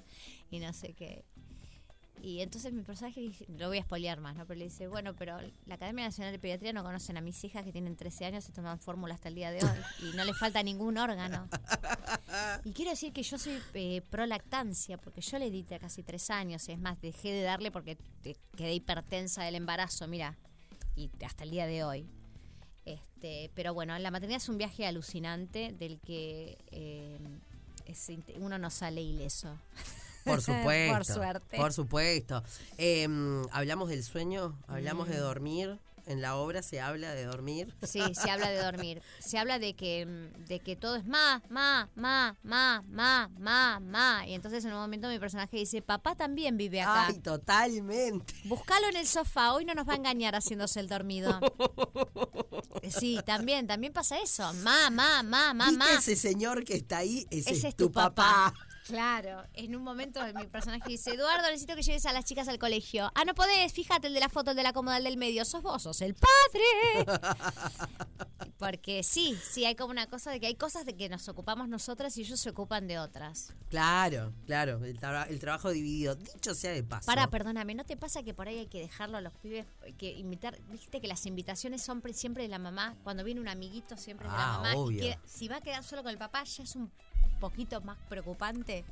y 0.51 0.59
no 0.59 0.74
sé 0.74 0.93
qué. 0.93 1.25
Y 2.21 2.41
entonces 2.41 2.74
mi 2.74 2.81
personaje 2.81 3.31
lo 3.57 3.67
voy 3.67 3.77
a 3.77 3.83
spoilear 3.83 4.19
más, 4.19 4.36
¿no? 4.36 4.45
Pero 4.45 4.57
le 4.57 4.65
dice, 4.65 4.88
bueno, 4.88 5.15
pero 5.15 5.39
la 5.65 5.75
Academia 5.75 6.05
Nacional 6.05 6.31
de 6.31 6.39
Pediatría 6.39 6.74
no 6.74 6.83
conocen 6.83 7.15
a 7.17 7.21
mis 7.21 7.43
hijas 7.43 7.63
que 7.63 7.71
tienen 7.71 7.95
13 7.95 8.25
años 8.25 8.50
y 8.50 8.51
toman 8.51 8.79
fórmula 8.79 9.13
hasta 9.13 9.29
el 9.29 9.36
día 9.36 9.51
de 9.51 9.63
hoy 9.63 9.79
y 10.01 10.15
no 10.15 10.25
les 10.25 10.38
falta 10.38 10.63
ningún 10.63 10.97
órgano. 10.97 11.47
Y 12.63 12.71
quiero 12.71 12.91
decir 12.91 13.13
que 13.13 13.24
yo 13.24 13.38
soy 13.38 13.62
eh, 13.74 14.01
pro 14.09 14.25
lactancia 14.25 14.97
porque 14.97 15.21
yo 15.21 15.38
le 15.38 15.51
di 15.51 15.63
casi 15.63 16.03
tres 16.03 16.29
años 16.29 16.67
y 16.69 16.71
es 16.71 16.79
más, 16.79 17.00
dejé 17.01 17.31
de 17.31 17.43
darle 17.43 17.71
porque 17.71 17.97
quedé 18.55 18.74
hipertensa 18.74 19.43
del 19.43 19.55
embarazo, 19.55 20.07
mira, 20.07 20.38
y 20.98 21.10
hasta 21.24 21.44
el 21.44 21.51
día 21.51 21.68
de 21.68 21.84
hoy. 21.84 22.06
Este, 22.86 23.51
pero 23.54 23.74
bueno, 23.74 23.98
la 24.00 24.12
maternidad 24.12 24.42
es 24.42 24.50
un 24.50 24.58
viaje 24.58 24.86
alucinante 24.86 25.74
del 25.77 26.00
que 26.00 26.58
eh, 26.72 27.20
uno 28.39 28.58
no 28.58 28.70
sale 28.70 29.01
ileso. 29.01 29.58
Por 30.25 30.42
supuesto. 30.42 30.94
por 30.94 31.06
suerte. 31.06 31.58
Por 31.58 31.74
supuesto. 31.74 32.44
Em, 32.77 33.46
hablamos 33.51 33.89
del 33.89 34.04
sueño, 34.04 34.58
hablamos 34.68 35.08
de 35.08 35.18
mm. 35.18 35.22
dormir 35.22 35.80
en 36.08 36.22
la 36.22 36.36
obra 36.38 36.64
se 36.64 36.80
habla 36.80 37.14
de 37.14 37.26
dormir. 37.26 37.76
Sí, 37.84 38.02
se 38.14 38.30
habla 38.30 38.50
de 38.50 38.62
dormir. 38.62 39.02
Se 39.20 39.38
habla 39.38 39.60
de 39.60 39.76
que, 39.76 40.06
de 40.48 40.60
que 40.60 40.76
todo 40.76 40.96
es 40.96 41.06
ma, 41.06 41.42
ma, 41.50 41.90
ma, 41.96 42.36
ma, 42.44 42.84
ma, 42.88 43.30
ma, 43.38 43.80
ma. 43.80 44.24
Y 44.28 44.34
entonces 44.34 44.64
en 44.66 44.74
un 44.74 44.80
momento 44.80 45.10
mi 45.10 45.20
personaje 45.20 45.58
dice, 45.58 45.82
papá 45.82 46.16
también 46.16 46.58
vive 46.58 46.82
acá. 46.82 47.08
Ay, 47.08 47.20
totalmente. 47.20 48.34
Búscalo 48.46 48.88
en 48.88 48.98
el 48.98 49.08
sofá, 49.08 49.54
hoy 49.54 49.66
no 49.66 49.74
nos 49.74 49.88
va 49.88 49.94
a 49.94 49.98
engañar 49.98 50.36
haciéndose 50.36 50.80
el 50.80 50.88
dormido. 50.88 51.40
Sí, 52.90 53.20
también, 53.26 53.68
también 53.68 53.92
pasa 53.92 54.18
eso. 54.20 54.54
Ma, 54.56 54.90
ma, 54.90 55.24
ma, 55.24 55.54
ma, 55.54 55.72
ma. 55.72 55.92
ese 55.94 56.16
señor 56.16 56.64
que 56.64 56.76
está 56.76 57.00
ahí? 57.00 57.28
Ese, 57.30 57.68
es 57.68 57.76
tu, 57.76 57.92
papá. 57.92 58.54
Claro, 58.88 59.44
en 59.53 59.75
un 59.75 59.84
momento 59.84 60.22
mi 60.34 60.48
personaje 60.48 60.89
dice, 60.89 61.12
Eduardo, 61.12 61.48
necesito 61.48 61.75
que 61.75 61.82
lleves 61.82 62.06
a 62.06 62.13
las 62.13 62.25
chicas 62.25 62.48
al 62.48 62.58
colegio. 62.58 63.12
Ah, 63.15 63.25
no 63.25 63.34
podés, 63.34 63.74
fíjate 63.74 64.08
el 64.08 64.13
de 64.13 64.20
la 64.20 64.29
foto, 64.29 64.51
el 64.51 64.58
de 64.58 64.63
la 64.63 64.74
cómoda, 64.74 64.98
el 64.98 65.03
del 65.03 65.17
medio, 65.17 65.44
sos 65.46 65.62
vos, 65.62 65.84
sos 65.84 66.01
el 66.01 66.15
padre. 66.15 67.06
Porque 68.58 69.03
sí, 69.03 69.38
sí, 69.44 69.65
hay 69.65 69.75
como 69.75 69.91
una 69.91 70.08
cosa 70.08 70.32
de 70.32 70.39
que 70.39 70.48
hay 70.48 70.56
cosas 70.56 70.86
de 70.86 70.96
que 70.96 71.10
nos 71.10 71.27
ocupamos 71.29 71.67
nosotras 71.70 72.17
y 72.17 72.22
ellos 72.22 72.39
se 72.39 72.50
ocupan 72.50 72.88
de 72.88 72.98
otras. 72.98 73.53
Claro, 73.70 74.34
claro, 74.46 74.84
el, 74.84 75.00
trabajo 75.39 75.70
dividido, 75.70 76.15
dicho 76.15 76.56
sea 76.56 76.72
de 76.72 76.84
paso. 76.84 77.06
Para, 77.06 77.27
perdóname, 77.27 77.75
¿no 77.75 77.84
te 77.84 77.98
pasa 77.98 78.24
que 78.24 78.34
por 78.34 78.48
ahí 78.48 78.58
hay 78.58 78.67
que 78.67 78.79
dejarlo 78.79 79.17
a 79.17 79.22
los 79.22 79.34
pibes, 79.34 79.67
que 79.98 80.12
invitar, 80.12 80.60
viste 80.70 81.00
que 81.01 81.08
las 81.08 81.25
invitaciones 81.25 81.84
son 81.84 82.01
siempre 82.13 82.44
de 82.44 82.50
la 82.50 82.58
mamá, 82.58 82.96
cuando 83.03 83.24
viene 83.24 83.41
un 83.41 83.48
amiguito 83.48 83.98
siempre 83.98 84.27
de 84.27 84.34
la 84.34 84.44
ah, 84.44 84.58
mamá, 84.58 84.75
obvio. 84.75 84.98
y 84.98 85.01
que 85.01 85.20
si 85.25 85.48
va 85.48 85.58
a 85.58 85.62
quedar 85.62 85.84
solo 85.84 86.01
con 86.03 86.12
el 86.12 86.17
papá 86.17 86.44
ya 86.44 86.63
es 86.63 86.75
un 86.75 86.89
poquito 87.38 87.82
más 87.82 87.98
preocupante. 88.10 88.86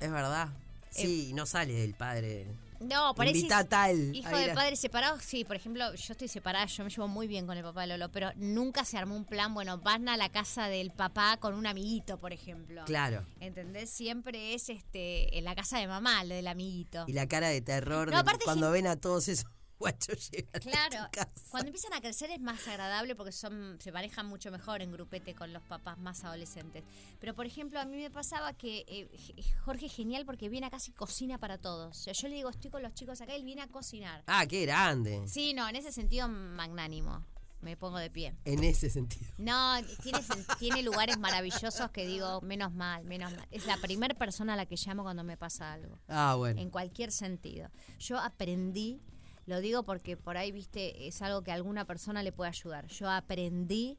Es 0.00 0.10
verdad. 0.10 0.48
Sí, 0.90 1.32
no 1.34 1.46
sale 1.46 1.72
del 1.74 1.94
padre. 1.94 2.46
No, 2.80 3.14
parece. 3.14 3.48
Tal. 3.68 4.14
Hijo 4.14 4.36
de 4.36 4.52
padres 4.54 4.78
separados, 4.78 5.22
sí, 5.22 5.44
por 5.44 5.56
ejemplo, 5.56 5.94
yo 5.94 6.12
estoy 6.12 6.28
separada, 6.28 6.66
yo 6.66 6.84
me 6.84 6.90
llevo 6.90 7.08
muy 7.08 7.26
bien 7.26 7.46
con 7.46 7.56
el 7.56 7.64
papá 7.64 7.82
de 7.82 7.86
Lolo, 7.88 8.10
pero 8.10 8.30
nunca 8.36 8.84
se 8.84 8.98
armó 8.98 9.16
un 9.16 9.24
plan, 9.24 9.54
bueno, 9.54 9.78
van 9.78 10.08
a 10.08 10.16
la 10.16 10.28
casa 10.28 10.68
del 10.68 10.90
papá 10.90 11.38
con 11.38 11.54
un 11.54 11.66
amiguito, 11.66 12.18
por 12.18 12.32
ejemplo. 12.32 12.84
Claro. 12.84 13.24
¿Entendés? 13.40 13.90
Siempre 13.90 14.54
es 14.54 14.68
este 14.68 15.38
en 15.38 15.44
la 15.44 15.54
casa 15.54 15.78
de 15.78 15.86
mamá, 15.86 16.24
lo 16.24 16.34
del 16.34 16.46
amiguito. 16.46 17.04
Y 17.06 17.12
la 17.12 17.26
cara 17.26 17.48
de 17.48 17.60
terror 17.60 18.10
cuando 18.44 18.70
ven 18.70 18.86
a 18.86 18.96
todos 18.96 19.28
esos 19.28 19.46
Claro, 20.60 21.08
cuando 21.50 21.68
empiezan 21.68 21.92
a 21.92 22.00
crecer 22.00 22.30
es 22.30 22.40
más 22.40 22.66
agradable 22.68 23.14
porque 23.14 23.32
son 23.32 23.76
se 23.80 23.92
manejan 23.92 24.26
mucho 24.26 24.50
mejor 24.50 24.82
en 24.82 24.92
grupete 24.92 25.34
con 25.34 25.52
los 25.52 25.62
papás 25.62 25.98
más 25.98 26.24
adolescentes. 26.24 26.84
Pero 27.20 27.34
por 27.34 27.46
ejemplo, 27.46 27.80
a 27.80 27.84
mí 27.84 27.96
me 27.96 28.10
pasaba 28.10 28.52
que 28.54 28.84
eh, 28.88 29.08
Jorge 29.64 29.86
es 29.86 29.94
genial 29.94 30.24
porque 30.24 30.48
viene 30.48 30.66
acá 30.66 30.78
y 30.86 30.92
cocina 30.92 31.38
para 31.38 31.58
todos. 31.58 31.96
O 31.96 32.02
sea, 32.02 32.12
yo 32.12 32.28
le 32.28 32.36
digo, 32.36 32.50
estoy 32.50 32.70
con 32.70 32.82
los 32.82 32.94
chicos 32.94 33.20
acá, 33.20 33.34
él 33.34 33.44
viene 33.44 33.62
a 33.62 33.68
cocinar. 33.68 34.22
Ah, 34.26 34.46
qué 34.46 34.62
grande. 34.62 35.22
Sí, 35.26 35.54
no, 35.54 35.68
en 35.68 35.76
ese 35.76 35.92
sentido 35.92 36.28
magnánimo 36.28 37.24
me 37.64 37.76
pongo 37.76 37.98
de 37.98 38.10
pie. 38.10 38.34
En 38.44 38.62
ese 38.62 38.90
sentido. 38.90 39.26
No, 39.38 39.74
tiene, 40.02 40.20
tiene 40.58 40.82
lugares 40.82 41.18
maravillosos 41.18 41.90
que 41.90 42.06
digo, 42.06 42.40
menos 42.42 42.72
mal, 42.72 43.04
menos 43.04 43.32
mal. 43.32 43.48
Es 43.50 43.66
la 43.66 43.78
primera 43.78 44.14
persona 44.14 44.52
a 44.52 44.56
la 44.56 44.66
que 44.66 44.76
llamo 44.76 45.02
cuando 45.02 45.24
me 45.24 45.36
pasa 45.36 45.72
algo. 45.72 45.98
Ah, 46.06 46.34
bueno. 46.36 46.60
En 46.60 46.70
cualquier 46.70 47.10
sentido. 47.10 47.70
Yo 47.98 48.18
aprendí 48.18 49.00
lo 49.46 49.60
digo 49.60 49.82
porque 49.82 50.16
por 50.16 50.36
ahí, 50.36 50.52
viste, 50.52 51.06
es 51.06 51.20
algo 51.22 51.42
que 51.42 51.50
a 51.50 51.54
alguna 51.54 51.84
persona 51.84 52.22
le 52.22 52.32
puede 52.32 52.48
ayudar. 52.48 52.86
Yo 52.86 53.10
aprendí 53.10 53.98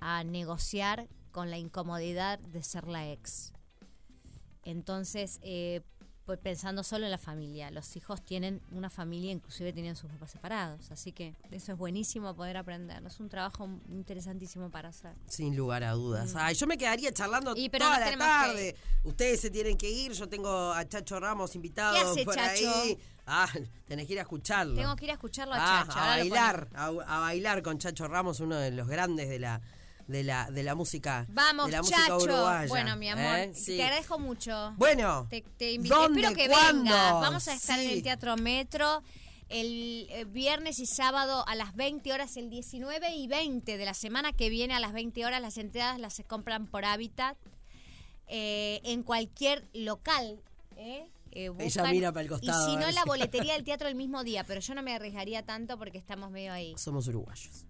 a 0.00 0.24
negociar 0.24 1.08
con 1.30 1.50
la 1.50 1.58
incomodidad 1.58 2.38
de 2.38 2.62
ser 2.62 2.88
la 2.88 3.10
ex. 3.10 3.52
Entonces, 4.64 5.38
eh, 5.42 5.82
pensando 6.38 6.82
solo 6.82 7.04
en 7.04 7.10
la 7.10 7.18
familia. 7.18 7.70
Los 7.70 7.96
hijos 7.96 8.22
tienen 8.24 8.60
una 8.70 8.90
familia, 8.90 9.32
inclusive 9.32 9.72
tenían 9.72 9.96
sus 9.96 10.10
papás 10.10 10.30
separados. 10.30 10.90
Así 10.90 11.12
que 11.12 11.34
eso 11.50 11.72
es 11.72 11.78
buenísimo 11.78 12.34
poder 12.34 12.56
aprender. 12.56 13.02
Es 13.06 13.20
un 13.20 13.28
trabajo 13.28 13.68
interesantísimo 13.88 14.70
para 14.70 14.88
hacer. 14.90 15.14
Sin 15.26 15.56
lugar 15.56 15.84
a 15.84 15.92
dudas. 15.92 16.34
Ay, 16.36 16.54
yo 16.54 16.66
me 16.66 16.76
quedaría 16.78 17.12
charlando 17.12 17.54
Y, 17.56 17.68
pero 17.68 17.86
toda 17.86 18.00
la 18.00 18.16
tarde. 18.16 18.76
Ustedes 19.04 19.40
se 19.40 19.50
tienen 19.50 19.76
que 19.76 19.90
ir. 19.90 20.12
Yo 20.12 20.28
tengo 20.28 20.72
a 20.72 20.86
Chacho 20.88 21.18
Ramos 21.20 21.54
invitado 21.54 21.94
¿Qué 21.94 22.00
hace 22.00 22.24
por 22.24 22.34
Chacho? 22.34 22.70
ahí. 22.82 22.98
Ah, 23.26 23.48
tenés 23.86 24.06
que 24.06 24.14
ir 24.14 24.18
a 24.18 24.22
escucharlo. 24.22 24.74
Tengo 24.74 24.96
que 24.96 25.04
ir 25.04 25.10
a 25.10 25.14
escucharlo 25.14 25.54
a 25.54 25.58
Ah, 25.80 25.84
Chacho. 25.86 25.98
a 25.98 26.06
bailar, 26.06 26.68
a, 26.74 26.86
a 26.86 27.20
bailar 27.20 27.62
con 27.62 27.78
Chacho 27.78 28.08
Ramos, 28.08 28.40
uno 28.40 28.56
de 28.56 28.70
los 28.72 28.88
grandes 28.88 29.28
de 29.28 29.38
la 29.38 29.60
de 30.10 30.24
la 30.24 30.50
de 30.50 30.62
la 30.62 30.74
música 30.74 31.24
Vamos, 31.28 31.66
de 31.66 31.72
la 31.72 31.78
música 31.82 31.98
Chacho. 32.00 32.16
uruguaya, 32.16 32.68
Bueno, 32.68 32.96
mi 32.96 33.08
amor, 33.08 33.38
¿eh? 33.38 33.52
Sí. 33.54 33.76
te 33.76 33.84
agradezco 33.84 34.18
mucho. 34.18 34.74
Bueno, 34.76 35.26
Te, 35.30 35.42
te 35.56 35.72
invito. 35.72 35.94
¿dónde, 35.94 36.20
Espero 36.20 36.36
que 36.36 36.48
cuándo? 36.48 36.82
vengas. 36.84 37.12
Vamos 37.12 37.48
a 37.48 37.54
estar 37.54 37.78
en 37.78 37.90
el 37.90 38.02
Teatro 38.02 38.36
Metro 38.36 39.02
el 39.48 40.06
eh, 40.10 40.24
viernes 40.26 40.78
y 40.78 40.86
sábado 40.86 41.44
a 41.48 41.56
las 41.56 41.74
20 41.74 42.12
horas, 42.12 42.36
el 42.36 42.50
19 42.50 43.14
y 43.16 43.26
20 43.26 43.78
de 43.78 43.84
la 43.84 43.94
semana 43.94 44.32
que 44.32 44.48
viene 44.48 44.74
a 44.74 44.80
las 44.80 44.92
20 44.92 45.26
horas. 45.26 45.42
Las 45.42 45.58
entradas 45.58 45.98
las 45.98 46.14
se 46.14 46.22
compran 46.22 46.66
por 46.68 46.84
Habitat 46.84 47.36
eh, 48.28 48.80
en 48.84 49.02
cualquier 49.02 49.68
local. 49.74 50.40
¿eh? 50.76 51.08
Eh, 51.32 51.50
Ella 51.58 51.84
mira 51.90 52.12
para 52.12 52.22
el 52.22 52.28
costado, 52.28 52.68
Y 52.68 52.70
si 52.70 52.76
no, 52.76 52.90
la 52.92 53.04
boletería 53.04 53.54
del 53.54 53.64
teatro 53.64 53.88
el 53.88 53.94
mismo 53.96 54.22
día. 54.24 54.44
Pero 54.44 54.60
yo 54.60 54.74
no 54.74 54.82
me 54.82 54.94
arriesgaría 54.94 55.44
tanto 55.44 55.76
porque 55.78 55.98
estamos 55.98 56.30
medio 56.30 56.52
ahí. 56.52 56.74
Somos 56.76 57.08
uruguayos. 57.08 57.66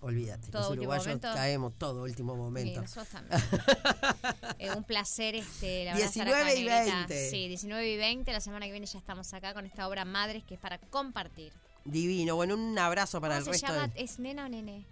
Olvídate, 0.00 0.50
Todo 0.50 0.62
los 0.62 0.70
uruguayos 0.72 1.06
momento. 1.06 1.32
caemos 1.34 1.72
todo 1.78 2.02
último 2.02 2.34
Sí, 2.34 2.38
momento. 2.38 2.80
nosotros 2.82 3.08
también. 3.08 3.40
Eh, 4.58 4.70
un 4.74 4.84
placer, 4.84 5.34
este, 5.34 5.84
la 5.84 5.92
verdad, 5.94 6.08
estar 6.08 6.28
acá, 6.28 6.44
19 6.44 6.60
y 6.60 6.64
Negrita. 6.64 6.96
20. 7.08 7.30
Sí, 7.30 7.48
19 7.48 7.88
y 7.92 7.96
20. 7.96 8.32
La 8.32 8.40
semana 8.40 8.66
que 8.66 8.72
viene 8.72 8.86
ya 8.86 8.98
estamos 8.98 9.32
acá 9.34 9.52
con 9.54 9.66
esta 9.66 9.86
obra 9.88 10.04
Madres 10.04 10.44
que 10.44 10.54
es 10.54 10.60
para 10.60 10.78
compartir. 10.78 11.52
Divino. 11.84 12.34
Bueno, 12.36 12.54
un 12.54 12.78
abrazo 12.78 13.20
para 13.20 13.34
¿Cómo 13.38 13.38
el 13.52 13.58
se 13.58 13.66
resto 13.66 13.66
llama? 13.80 13.88
de 13.94 14.02
¿Es 14.02 14.18
nena 14.18 14.46
o 14.46 14.48
nene? 14.48 14.84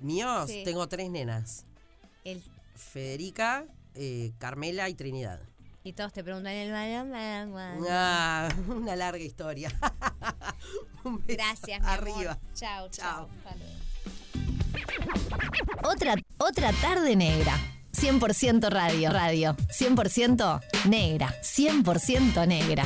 míos. 0.00 0.48
Sí. 0.50 0.62
Tengo 0.64 0.88
tres 0.88 1.08
nenas. 1.10 1.64
El, 2.24 2.42
Federica, 2.74 3.64
eh, 3.94 4.32
Carmela 4.38 4.88
y 4.88 4.94
Trinidad. 4.94 5.40
y 5.84 5.92
todos 5.92 6.12
te 6.12 6.22
preguntan 6.24 6.52
el. 6.52 6.72
Ah, 7.88 8.48
una 8.68 8.96
larga 8.96 9.22
historia. 9.22 9.70
Un 11.04 11.24
beso. 11.24 11.38
Gracias, 11.42 11.80
mi 11.80 11.86
Arriba. 11.88 12.38
Chao, 12.54 12.88
chao. 12.88 13.28
Otra, 15.84 16.14
otra 16.38 16.72
tarde 16.80 17.16
negra. 17.16 17.52
100% 17.92 18.68
radio. 18.68 19.10
Radio. 19.10 19.54
100% 19.70 20.60
negra. 20.84 21.28
100% 21.42 22.46
negra. 22.46 22.84